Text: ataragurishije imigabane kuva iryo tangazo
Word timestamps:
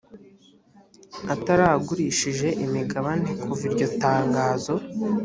ataragurishije 1.33 2.47
imigabane 2.65 3.29
kuva 3.43 3.61
iryo 3.67 3.87
tangazo 4.03 4.73